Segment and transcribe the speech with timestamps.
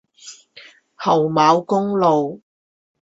[0.95, 2.41] 侯牡公路